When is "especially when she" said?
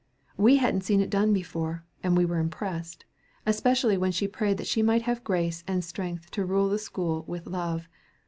3.45-4.27